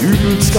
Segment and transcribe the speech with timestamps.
[0.00, 0.50] Dübels.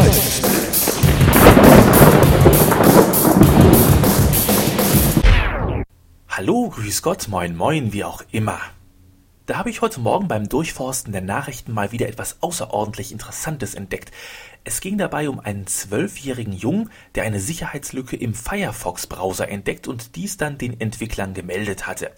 [6.29, 8.59] Hallo, grüß Gott, moin moin, wie auch immer.
[9.47, 14.11] Da habe ich heute Morgen beim Durchforsten der Nachrichten mal wieder etwas außerordentlich Interessantes entdeckt.
[14.63, 20.37] Es ging dabei um einen zwölfjährigen Jungen, der eine Sicherheitslücke im Firefox-Browser entdeckt und dies
[20.37, 22.11] dann den Entwicklern gemeldet hatte.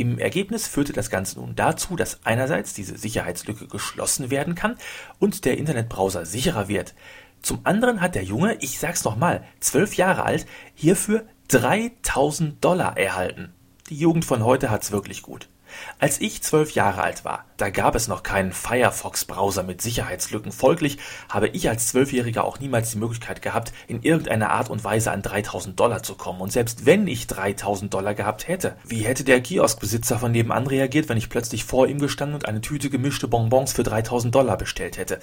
[0.00, 4.78] Im Ergebnis führte das Ganze nun dazu, dass einerseits diese Sicherheitslücke geschlossen werden kann
[5.18, 6.94] und der Internetbrowser sicherer wird.
[7.42, 13.52] Zum anderen hat der Junge, ich sag's nochmal, zwölf Jahre alt, hierfür 3000 Dollar erhalten.
[13.90, 15.50] Die Jugend von heute hat's wirklich gut.
[15.98, 20.52] Als ich zwölf Jahre alt war, da gab es noch keinen Firefox-Browser mit Sicherheitslücken.
[20.52, 20.98] Folglich
[21.28, 25.22] habe ich als Zwölfjähriger auch niemals die Möglichkeit gehabt, in irgendeiner Art und Weise an
[25.22, 26.40] 3000 Dollar zu kommen.
[26.40, 31.08] Und selbst wenn ich 3000 Dollar gehabt hätte, wie hätte der Kioskbesitzer von nebenan reagiert,
[31.08, 34.98] wenn ich plötzlich vor ihm gestanden und eine Tüte gemischte Bonbons für 3000 Dollar bestellt
[34.98, 35.20] hätte?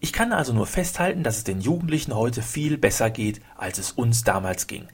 [0.00, 3.92] Ich kann also nur festhalten, dass es den Jugendlichen heute viel besser geht, als es
[3.92, 4.88] uns damals ging.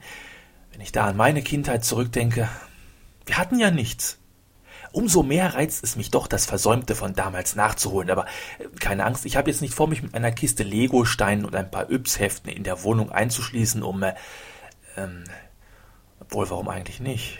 [0.71, 2.47] Wenn ich da an meine Kindheit zurückdenke,
[3.25, 4.18] wir hatten ja nichts.
[4.91, 8.09] Umso mehr reizt es mich doch, das Versäumte von damals nachzuholen.
[8.09, 8.25] Aber
[8.57, 11.71] äh, keine Angst, ich habe jetzt nicht vor, mich mit einer Kiste Lego-Steinen und ein
[11.71, 14.03] paar Yps-Heften in der Wohnung einzuschließen, um...
[14.03, 14.13] Äh,
[14.97, 15.23] ähm,
[16.19, 17.39] obwohl, warum eigentlich nicht?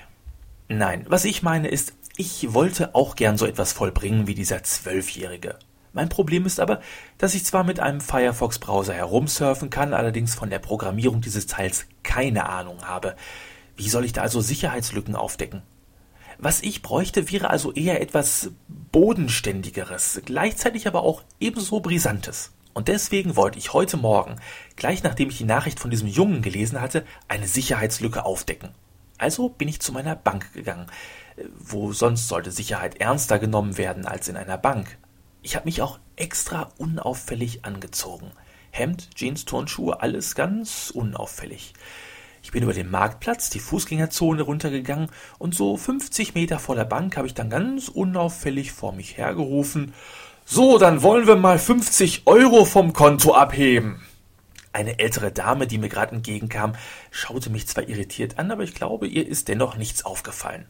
[0.67, 5.57] Nein, was ich meine ist, ich wollte auch gern so etwas vollbringen wie dieser Zwölfjährige.
[5.93, 6.81] Mein Problem ist aber,
[7.17, 12.47] dass ich zwar mit einem Firefox-Browser herumsurfen kann, allerdings von der Programmierung dieses Teils keine
[12.47, 13.15] Ahnung habe.
[13.75, 15.63] Wie soll ich da also Sicherheitslücken aufdecken?
[16.41, 18.51] Was ich bräuchte, wäre also eher etwas
[18.93, 22.53] Bodenständigeres, gleichzeitig aber auch ebenso Brisantes.
[22.73, 24.37] Und deswegen wollte ich heute Morgen,
[24.77, 28.69] gleich nachdem ich die Nachricht von diesem Jungen gelesen hatte, eine Sicherheitslücke aufdecken.
[29.17, 30.87] Also bin ich zu meiner Bank gegangen.
[31.57, 34.97] Wo sonst sollte Sicherheit ernster genommen werden als in einer Bank?
[35.41, 38.31] Ich habe mich auch extra unauffällig angezogen.
[38.71, 41.73] Hemd, Jeans, Turnschuhe, alles ganz unauffällig.
[42.41, 47.17] Ich bin über den Marktplatz, die Fußgängerzone runtergegangen und so 50 Meter vor der Bank
[47.17, 49.93] habe ich dann ganz unauffällig vor mich hergerufen.
[50.45, 54.01] So, dann wollen wir mal 50 Euro vom Konto abheben.
[54.71, 56.73] Eine ältere Dame, die mir gerade entgegenkam,
[57.11, 60.65] schaute mich zwar irritiert an, aber ich glaube, ihr ist dennoch nichts aufgefallen.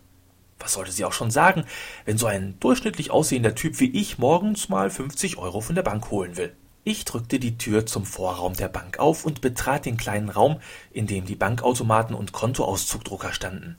[0.57, 1.63] Was sollte sie auch schon sagen,
[2.05, 6.11] wenn so ein durchschnittlich aussehender Typ wie ich morgens mal 50 Euro von der Bank
[6.11, 6.53] holen will?
[6.89, 11.05] Ich drückte die Tür zum Vorraum der Bank auf und betrat den kleinen Raum, in
[11.05, 13.75] dem die Bankautomaten und Kontoauszugdrucker standen.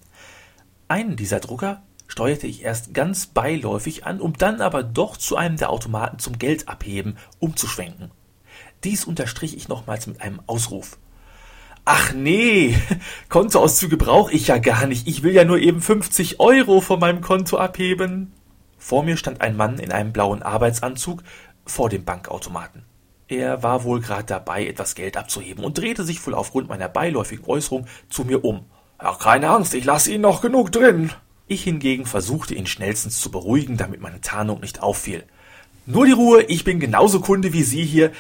[0.87, 5.57] Einen dieser Drucker steuerte ich erst ganz beiläufig an, um dann aber doch zu einem
[5.57, 8.13] der Automaten zum Geldabheben umzuschwenken.
[8.85, 10.97] Dies unterstrich ich nochmals mit einem Ausruf.
[11.85, 12.79] Ach nee,
[13.29, 15.09] Kontoauszüge brauche ich ja gar nicht.
[15.09, 18.33] Ich will ja nur eben 50 Euro von meinem Konto abheben.
[18.79, 21.25] Vor mir stand ein Mann in einem blauen Arbeitsanzug
[21.67, 22.85] vor dem Bankautomaten.
[23.31, 27.45] Er war wohl gerade dabei, etwas Geld abzuheben und drehte sich wohl aufgrund meiner beiläufigen
[27.47, 28.67] Äußerung zu mir um.
[28.99, 31.13] Ach, keine Angst, ich lasse Ihnen noch genug drin.
[31.47, 35.23] Ich hingegen versuchte ihn schnellstens zu beruhigen, damit meine Tarnung nicht auffiel.
[35.87, 38.11] Nur die Ruhe, ich bin genauso Kunde wie Sie hier,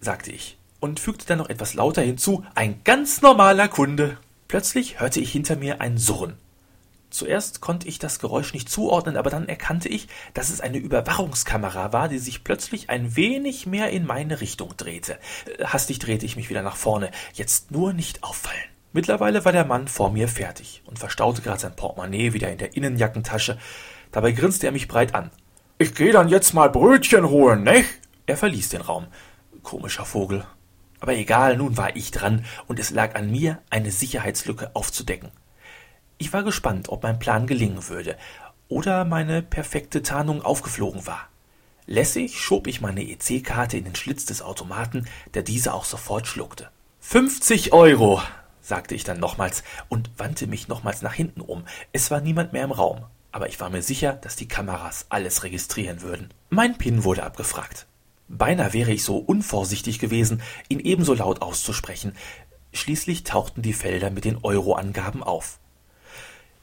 [0.00, 4.16] sagte ich und fügte dann noch etwas lauter hinzu, ein ganz normaler Kunde.
[4.48, 6.38] Plötzlich hörte ich hinter mir ein Surren.
[7.14, 11.92] Zuerst konnte ich das Geräusch nicht zuordnen, aber dann erkannte ich, dass es eine Überwachungskamera
[11.92, 15.20] war, die sich plötzlich ein wenig mehr in meine Richtung drehte.
[15.46, 17.12] Äh, hastig drehte ich mich wieder nach vorne.
[17.32, 18.58] Jetzt nur nicht auffallen.
[18.92, 22.76] Mittlerweile war der Mann vor mir fertig und verstaute gerade sein Portemonnaie wieder in der
[22.76, 23.58] Innenjackentasche.
[24.10, 25.30] Dabei grinste er mich breit an.
[25.78, 27.90] Ich geh dann jetzt mal Brötchen holen, nicht?
[28.26, 29.06] Er verließ den Raum.
[29.62, 30.44] Komischer Vogel.
[30.98, 35.30] Aber egal, nun war ich dran und es lag an mir, eine Sicherheitslücke aufzudecken.
[36.24, 38.16] Ich war gespannt, ob mein Plan gelingen würde
[38.68, 41.28] oder meine perfekte Tarnung aufgeflogen war.
[41.84, 46.70] Lässig schob ich meine EC-Karte in den Schlitz des Automaten, der diese auch sofort schluckte.
[47.00, 48.22] 50 Euro,
[48.62, 51.66] sagte ich dann nochmals und wandte mich nochmals nach hinten um.
[51.92, 55.42] Es war niemand mehr im Raum, aber ich war mir sicher, dass die Kameras alles
[55.42, 56.32] registrieren würden.
[56.48, 57.86] Mein PIN wurde abgefragt.
[58.28, 60.40] Beinahe wäre ich so unvorsichtig gewesen,
[60.70, 62.14] ihn ebenso laut auszusprechen.
[62.72, 65.58] Schließlich tauchten die Felder mit den Euroangaben auf.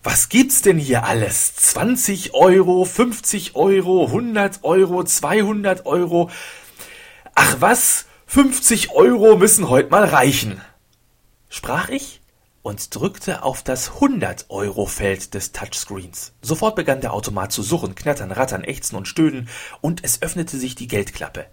[0.04, 1.56] Was gibt's denn hier alles?
[1.58, 6.32] 20 Euro, 50 Euro, 100 Euro, 200 Euro.
[7.36, 10.60] Ach was, 50 Euro müssen heute mal reichen.
[11.50, 12.22] Sprach ich
[12.64, 16.34] und drückte auf das 100-Euro-Feld des Touchscreens.
[16.42, 19.50] Sofort begann der Automat zu surren, knattern, rattern, ächzen und stöhnen
[19.82, 21.46] und es öffnete sich die Geldklappe.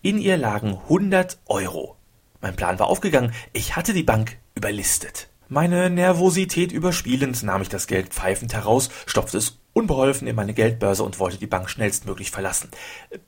[0.00, 1.96] In ihr lagen 100 Euro.
[2.40, 5.29] Mein Plan war aufgegangen, ich hatte die Bank überlistet.
[5.52, 11.02] Meine Nervosität überspielend nahm ich das Geld pfeifend heraus, stopfte es unbeholfen in meine Geldbörse
[11.02, 12.70] und wollte die Bank schnellstmöglich verlassen.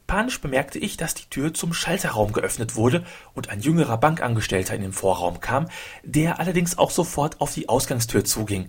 [0.06, 3.04] Panisch bemerkte ich, dass die Tür zum Schalterraum geöffnet wurde
[3.34, 5.68] und ein jüngerer Bankangestellter in den Vorraum kam,
[6.04, 8.68] der allerdings auch sofort auf die Ausgangstür zuging.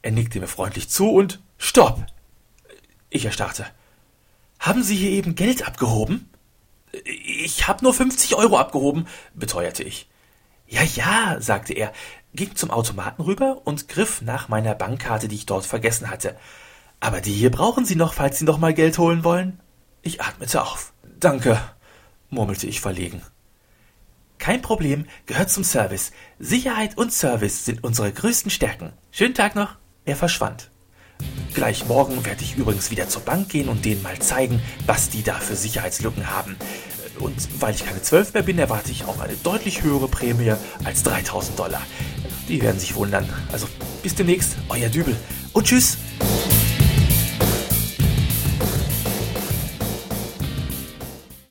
[0.00, 2.06] Er nickte mir freundlich zu und Stopp!
[3.10, 3.66] Ich erstarrte.
[4.58, 6.30] Haben Sie hier eben Geld abgehoben?
[7.04, 10.08] Ich hab nur 50 Euro abgehoben, beteuerte ich.
[10.66, 11.92] Ja, ja, sagte er,
[12.34, 16.36] ging zum Automaten rüber und griff nach meiner Bankkarte, die ich dort vergessen hatte.
[17.00, 19.60] Aber die hier brauchen Sie noch, falls Sie noch mal Geld holen wollen.
[20.02, 20.92] Ich atmete auf.
[21.20, 21.60] Danke,
[22.30, 23.22] murmelte ich verlegen.
[24.38, 26.12] Kein Problem, gehört zum Service.
[26.38, 28.92] Sicherheit und Service sind unsere größten Stärken.
[29.10, 29.76] Schönen Tag noch.
[30.04, 30.70] Er verschwand.
[31.54, 35.22] Gleich morgen werde ich übrigens wieder zur Bank gehen und denen mal zeigen, was die
[35.22, 36.56] da für Sicherheitslücken haben.
[37.18, 41.02] Und weil ich keine 12 mehr bin, erwarte ich auch eine deutlich höhere Prämie als
[41.04, 41.82] 3000 Dollar.
[42.48, 43.28] Die werden sich wundern.
[43.52, 43.66] Also
[44.02, 45.16] bis demnächst, euer Dübel.
[45.52, 45.98] Und tschüss.